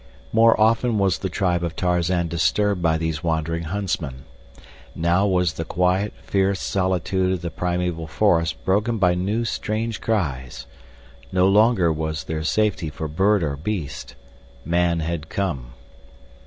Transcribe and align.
More 0.33 0.59
often 0.59 0.97
was 0.97 1.19
the 1.19 1.29
tribe 1.29 1.63
of 1.63 1.75
Tarzan 1.75 2.27
disturbed 2.27 2.81
by 2.81 2.97
these 2.97 3.23
wandering 3.23 3.65
huntsmen. 3.65 4.23
Now 4.95 5.27
was 5.27 5.53
the 5.53 5.63
quiet, 5.63 6.13
fierce 6.23 6.59
solitude 6.59 7.31
of 7.33 7.41
the 7.43 7.51
primeval 7.51 8.07
forest 8.07 8.65
broken 8.65 8.97
by 8.97 9.13
new, 9.13 9.45
strange 9.45 10.01
cries. 10.01 10.65
No 11.31 11.47
longer 11.47 11.93
was 11.93 12.23
there 12.23 12.41
safety 12.41 12.89
for 12.89 13.07
bird 13.07 13.43
or 13.43 13.55
beast. 13.55 14.15
Man 14.65 15.01
had 15.01 15.29
come. 15.29 15.73